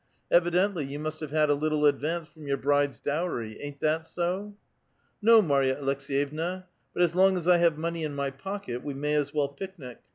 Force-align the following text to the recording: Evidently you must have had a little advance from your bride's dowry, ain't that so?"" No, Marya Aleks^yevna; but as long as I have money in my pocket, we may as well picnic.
Evidently 0.31 0.83
you 0.83 0.97
must 0.97 1.19
have 1.19 1.29
had 1.29 1.51
a 1.51 1.53
little 1.53 1.85
advance 1.85 2.27
from 2.27 2.47
your 2.47 2.57
bride's 2.57 2.99
dowry, 2.99 3.61
ain't 3.61 3.79
that 3.81 4.07
so?"" 4.07 4.55
No, 5.21 5.43
Marya 5.43 5.75
Aleks^yevna; 5.75 6.63
but 6.91 7.03
as 7.03 7.13
long 7.13 7.37
as 7.37 7.47
I 7.47 7.57
have 7.57 7.77
money 7.77 8.03
in 8.03 8.15
my 8.15 8.31
pocket, 8.31 8.83
we 8.83 8.95
may 8.95 9.13
as 9.13 9.31
well 9.31 9.49
picnic. 9.49 9.99